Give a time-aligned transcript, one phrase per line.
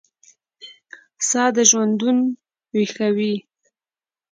[1.29, 2.17] ساه دژوندون
[2.75, 3.35] ویښوي